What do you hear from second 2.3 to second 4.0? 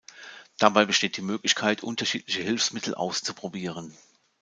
Hilfsmittel auszuprobieren.